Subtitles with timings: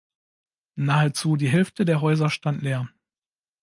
[0.79, 2.89] Nahezu die Hälfte der Häuser stand leer.